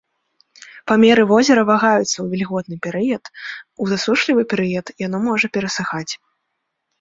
[0.91, 3.23] Памеры возера вагаюцца ў вільготны перыяд,
[3.85, 6.09] у засушлівы перыяд яно можа перасыхаць.